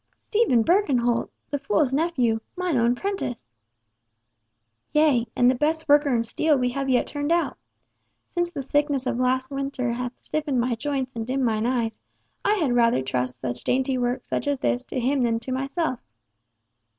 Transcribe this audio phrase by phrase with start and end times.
[0.19, 1.29] "Stephen Birkenholt!
[1.51, 2.39] The fool's nephew!
[2.57, 3.53] Mine own prentice!"
[4.93, 7.55] "Yea, and the best worker in steel we have yet turned out.
[8.27, 11.99] Since the sickness of last winter hath stiffened my joints and dimmed mine eyes,
[12.43, 15.99] I had rather trust dainty work such as this to him than to myself."